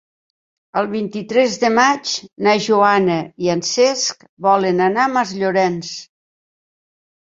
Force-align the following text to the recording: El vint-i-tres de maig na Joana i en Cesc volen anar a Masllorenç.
El 0.79 0.87
vint-i-tres 0.93 1.57
de 1.65 1.71
maig 1.81 2.15
na 2.49 2.57
Joana 2.69 3.21
i 3.47 3.55
en 3.57 3.63
Cesc 3.75 4.29
volen 4.51 4.85
anar 4.91 5.09
a 5.09 5.17
Masllorenç. 5.17 5.97